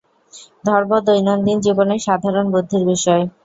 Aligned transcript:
ধর্ম 0.63 0.91
দৈনন্দিন 1.05 1.57
জীবনের 1.65 1.99
সাধারণ 2.07 2.45
বুদ্ধির 2.53 2.83
বিষয়। 2.91 3.23